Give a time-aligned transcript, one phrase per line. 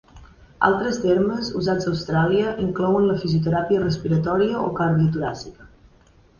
[0.69, 5.73] Altres termes, usats a Austràlia, inclouen la fisioteràpia respiratòria o cardio-toràcica.